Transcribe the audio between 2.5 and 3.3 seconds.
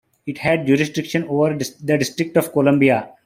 Columbia.